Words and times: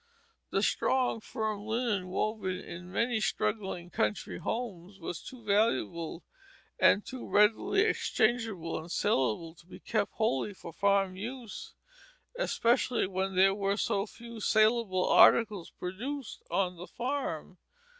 The 0.49 0.63
strong, 0.63 1.19
firm 1.19 1.61
linen 1.67 2.07
woven 2.07 2.59
in 2.59 2.91
many 2.91 3.19
struggling 3.19 3.91
country 3.91 4.39
homes 4.39 4.99
was 4.99 5.21
too 5.21 5.43
valuable 5.43 6.23
and 6.79 7.05
too 7.05 7.27
readily 7.29 7.81
exchangeable 7.81 8.79
and 8.79 8.91
salable 8.91 9.53
to 9.53 9.67
be 9.67 9.79
kept 9.79 10.13
wholly 10.13 10.55
for 10.55 10.73
farm 10.73 11.15
use, 11.15 11.75
especially 12.35 13.05
when 13.05 13.35
there 13.35 13.53
were 13.53 13.77
so 13.77 14.07
few 14.07 14.39
salable 14.39 15.07
articles 15.07 15.69
produced 15.69 16.41
on 16.49 16.77
the 16.77 16.87
farm. 16.87 17.59